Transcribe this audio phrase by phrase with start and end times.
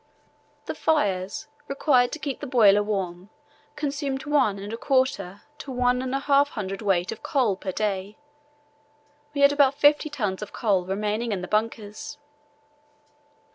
[0.65, 3.29] The fires required to keep the boiler warm
[3.75, 7.71] consumed one and a quarter to one and a half hundred weight of coal per
[7.71, 8.17] day.
[9.35, 12.17] We had about fifty tons of coal remaining in the bunkers.